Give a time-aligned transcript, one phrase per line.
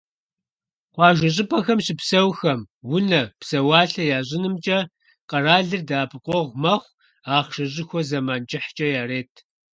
[0.93, 2.59] Къуажэ щӀыпӀэхэм щыпсэухэм
[2.95, 4.79] унэ, псэуалъэ ящӀынымкӀэ
[5.29, 6.95] къэралыр дэӀэпыкъуэгъу мэхъу:
[7.35, 9.33] ахъшэ щӀыхуэ зэман кӀыхькӀэ ярет.